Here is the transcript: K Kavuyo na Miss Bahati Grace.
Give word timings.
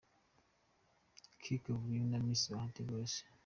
K 1.41 1.43
Kavuyo 1.63 2.01
na 2.09 2.17
Miss 2.25 2.43
Bahati 2.53 2.81
Grace. 2.87 3.21